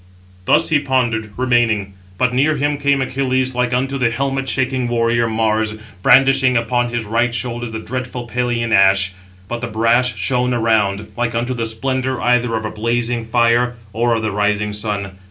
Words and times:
Thus 0.45 0.69
he 0.69 0.79
pondered, 0.79 1.29
remaining; 1.37 1.93
but 2.17 2.33
near 2.33 2.55
him 2.55 2.77
came 2.77 3.03
Achilles, 3.03 3.53
like 3.53 3.71
unto 3.71 3.99
the 3.99 4.09
helmet 4.09 4.49
shaking 4.49 4.87
warrior, 4.87 5.27
Mars, 5.27 5.75
brandishing 6.01 6.57
upon 6.57 6.89
his 6.89 7.05
right 7.05 7.31
shoulder 7.35 7.69
the 7.69 7.77
dreadful 7.77 8.25
Pelian 8.27 8.73
ash; 8.73 9.13
but 9.47 9.61
the 9.61 9.67
brass 9.67 10.15
shone 10.15 10.55
around, 10.55 11.09
like 11.15 11.35
unto 11.35 11.53
the 11.53 11.67
splendour 11.67 12.19
either 12.19 12.55
of 12.55 12.65
a 12.65 12.71
blazing 12.71 13.25
fire, 13.25 13.75
or 13.93 14.15
of 14.15 14.23
the 14.23 14.31
rising 14.31 14.73
sun. 14.73 15.19